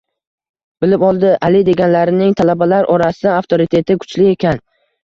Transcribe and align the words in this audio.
Bilib 0.85 1.05
oldi, 1.09 1.35
Ali 1.49 1.61
deganlarining 1.69 2.35
talabalar 2.43 2.91
orasida 2.97 3.39
avtoriteti 3.45 4.03
kuchli 4.05 4.33
ekan 4.37 4.69